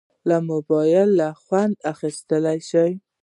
[0.29, 2.87] له موبایله خوند اخیستیلی شې.